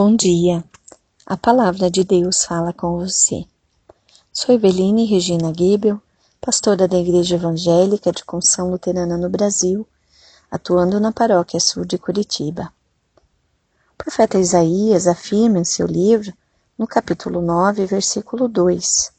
Bom 0.00 0.14
dia. 0.14 0.62
A 1.26 1.36
palavra 1.36 1.90
de 1.90 2.04
Deus 2.04 2.44
fala 2.44 2.72
com 2.72 3.00
você. 3.00 3.44
Sou 4.32 4.54
Eveline 4.54 5.04
Regina 5.04 5.52
Gibel, 5.52 6.00
pastora 6.40 6.86
da 6.86 6.96
Igreja 6.96 7.34
Evangélica 7.34 8.12
de 8.12 8.24
Conção 8.24 8.70
Luterana 8.70 9.16
no 9.16 9.28
Brasil, 9.28 9.84
atuando 10.48 11.00
na 11.00 11.10
paróquia 11.10 11.58
sul 11.58 11.84
de 11.84 11.98
Curitiba. 11.98 12.72
O 13.92 13.96
profeta 13.96 14.38
Isaías 14.38 15.08
afirma 15.08 15.58
em 15.58 15.64
seu 15.64 15.88
livro, 15.88 16.32
no 16.78 16.86
capítulo 16.86 17.42
9, 17.42 17.84
versículo 17.84 18.46
2: 18.46 19.10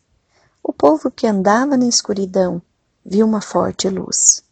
O 0.63 0.71
povo 0.71 1.11
que 1.11 1.27
andava 1.27 1.75
na 1.75 1.87
escuridão 1.87 2.61
viu 3.05 3.27
uma 3.27 3.41
forte 3.41 3.89
luz. 3.89 4.45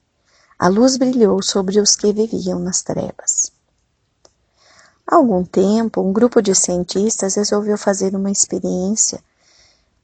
A 0.60 0.68
luz 0.68 0.98
brilhou 0.98 1.42
sobre 1.42 1.80
os 1.80 1.96
que 1.96 2.12
viviam 2.12 2.60
nas 2.60 2.82
trevas. 2.82 3.47
Há 5.10 5.16
algum 5.16 5.46
tempo, 5.46 6.02
um 6.02 6.12
grupo 6.12 6.42
de 6.42 6.54
cientistas 6.54 7.36
resolveu 7.36 7.78
fazer 7.78 8.14
uma 8.14 8.30
experiência 8.30 9.24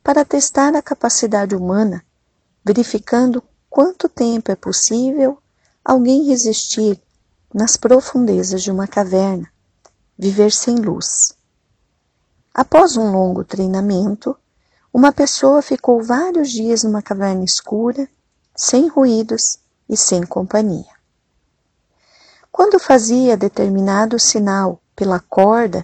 para 0.01 0.23
testar 0.23 0.73
a 0.77 0.81
capacidade 0.81 1.53
humana, 1.53 2.01
verificando 2.63 3.43
quanto 3.69 4.07
tempo 4.07 4.49
é 4.49 4.55
possível 4.55 5.37
alguém 5.83 6.23
resistir 6.23 6.97
nas 7.53 7.75
profundezas 7.75 8.63
de 8.63 8.71
uma 8.71 8.87
caverna, 8.87 9.51
viver 10.17 10.53
sem 10.53 10.75
luz. 10.75 11.35
Após 12.53 12.95
um 12.95 13.11
longo 13.11 13.43
treinamento, 13.43 14.37
uma 14.93 15.11
pessoa 15.11 15.61
ficou 15.61 16.01
vários 16.01 16.49
dias 16.49 16.83
numa 16.83 17.01
caverna 17.01 17.43
escura, 17.43 18.07
sem 18.55 18.87
ruídos 18.87 19.59
e 19.89 19.97
sem 19.97 20.25
companhia. 20.25 20.92
Quando 22.53 22.77
fazia 22.77 23.35
determinado 23.35 24.19
sinal 24.19 24.79
pela 24.95 25.19
corda 25.19 25.83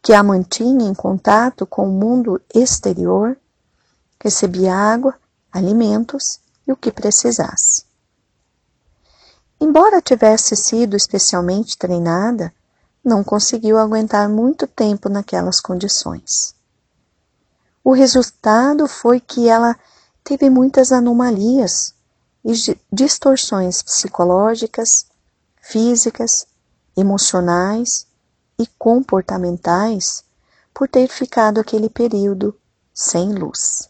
que 0.00 0.12
a 0.12 0.22
mantinha 0.22 0.88
em 0.88 0.94
contato 0.94 1.66
com 1.66 1.88
o 1.88 1.92
mundo 1.92 2.40
exterior, 2.54 3.36
recebia 4.22 4.72
água, 4.72 5.16
alimentos 5.50 6.38
e 6.68 6.70
o 6.70 6.76
que 6.76 6.92
precisasse. 6.92 7.84
Embora 9.60 10.00
tivesse 10.00 10.54
sido 10.54 10.96
especialmente 10.96 11.76
treinada, 11.76 12.54
não 13.04 13.24
conseguiu 13.24 13.76
aguentar 13.76 14.28
muito 14.28 14.68
tempo 14.68 15.08
naquelas 15.08 15.60
condições. 15.60 16.54
O 17.82 17.92
resultado 17.92 18.86
foi 18.86 19.18
que 19.18 19.48
ela 19.48 19.76
teve 20.22 20.48
muitas 20.48 20.92
anomalias 20.92 21.92
e 22.44 22.52
distorções 22.92 23.82
psicológicas, 23.82 25.06
físicas, 25.64 26.46
emocionais 26.94 28.06
e 28.58 28.66
comportamentais 28.78 30.22
por 30.72 30.88
ter 30.88 31.08
ficado 31.08 31.58
aquele 31.58 31.88
período 31.88 32.54
sem 32.92 33.32
luz. 33.32 33.88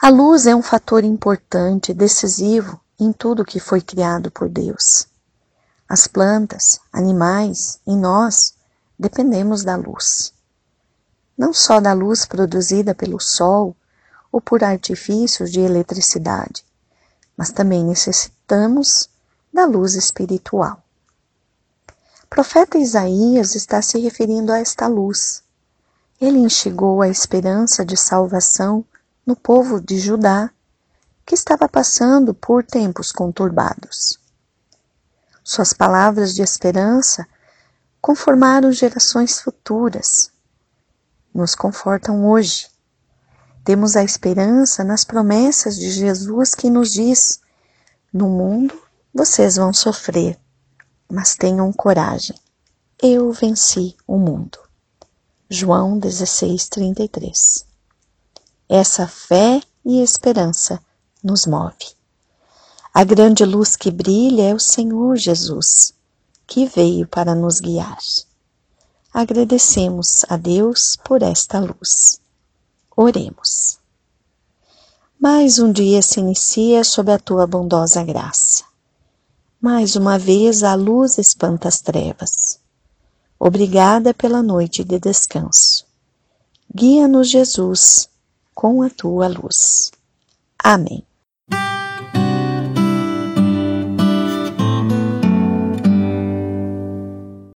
A 0.00 0.08
luz 0.08 0.46
é 0.46 0.54
um 0.54 0.62
fator 0.62 1.04
importante, 1.04 1.92
decisivo 1.92 2.80
em 2.98 3.12
tudo 3.12 3.44
que 3.44 3.60
foi 3.60 3.80
criado 3.80 4.30
por 4.30 4.48
Deus. 4.48 5.06
As 5.88 6.06
plantas, 6.06 6.80
animais 6.92 7.78
e 7.86 7.94
nós 7.94 8.54
dependemos 8.98 9.64
da 9.64 9.76
luz. 9.76 10.32
Não 11.36 11.52
só 11.52 11.78
da 11.78 11.92
luz 11.92 12.24
produzida 12.24 12.94
pelo 12.94 13.20
sol 13.20 13.76
ou 14.32 14.40
por 14.40 14.64
artifícios 14.64 15.52
de 15.52 15.60
eletricidade, 15.60 16.64
mas 17.36 17.50
também 17.50 17.84
necessitamos 17.84 19.08
da 19.54 19.64
luz 19.64 19.94
espiritual 19.94 20.84
profeta 22.34 22.76
Isaías 22.76 23.54
está 23.54 23.80
se 23.80 23.96
referindo 24.00 24.52
a 24.52 24.58
esta 24.58 24.88
luz. 24.88 25.44
Ele 26.20 26.38
enxergou 26.38 27.00
a 27.00 27.08
esperança 27.08 27.84
de 27.84 27.96
salvação 27.96 28.84
no 29.24 29.36
povo 29.36 29.80
de 29.80 30.00
Judá, 30.00 30.50
que 31.24 31.36
estava 31.36 31.68
passando 31.68 32.34
por 32.34 32.64
tempos 32.64 33.12
conturbados. 33.12 34.18
Suas 35.44 35.72
palavras 35.72 36.34
de 36.34 36.42
esperança 36.42 37.24
conformaram 38.00 38.72
gerações 38.72 39.40
futuras. 39.40 40.28
Nos 41.32 41.54
confortam 41.54 42.28
hoje. 42.28 42.66
Temos 43.64 43.94
a 43.94 44.02
esperança 44.02 44.82
nas 44.82 45.04
promessas 45.04 45.76
de 45.76 45.88
Jesus 45.88 46.52
que 46.52 46.68
nos 46.68 46.92
diz: 46.92 47.40
No 48.12 48.28
mundo 48.28 48.83
vocês 49.14 49.54
vão 49.54 49.72
sofrer, 49.72 50.36
mas 51.08 51.36
tenham 51.36 51.72
coragem. 51.72 52.36
Eu 53.00 53.30
venci 53.32 53.96
o 54.08 54.18
mundo. 54.18 54.58
João 55.48 56.00
16:33. 56.00 57.64
Essa 58.68 59.06
fé 59.06 59.62
e 59.84 60.02
esperança 60.02 60.82
nos 61.22 61.46
move. 61.46 61.94
A 62.92 63.04
grande 63.04 63.44
luz 63.44 63.76
que 63.76 63.90
brilha 63.90 64.50
é 64.50 64.54
o 64.54 64.58
Senhor 64.58 65.16
Jesus, 65.16 65.94
que 66.44 66.66
veio 66.66 67.06
para 67.06 67.36
nos 67.36 67.60
guiar. 67.60 67.98
Agradecemos 69.12 70.24
a 70.28 70.36
Deus 70.36 70.96
por 71.04 71.22
esta 71.22 71.60
luz. 71.60 72.20
Oremos. 72.96 73.78
Mais 75.20 75.60
um 75.60 75.70
dia 75.70 76.02
se 76.02 76.18
inicia 76.18 76.82
sob 76.82 77.12
a 77.12 77.18
tua 77.18 77.46
bondosa 77.46 78.02
graça. 78.02 78.73
Mais 79.66 79.96
uma 79.96 80.18
vez 80.18 80.62
a 80.62 80.74
luz 80.74 81.16
espanta 81.16 81.68
as 81.68 81.80
trevas. 81.80 82.60
Obrigada 83.40 84.12
pela 84.12 84.42
noite 84.42 84.84
de 84.84 84.98
descanso. 84.98 85.86
Guia-nos, 86.74 87.30
Jesus, 87.30 88.10
com 88.54 88.82
a 88.82 88.90
tua 88.90 89.26
luz. 89.26 89.90
Amém. 90.58 91.02